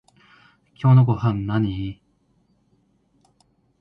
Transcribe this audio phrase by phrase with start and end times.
[0.73, 2.01] 今日のごはんなに？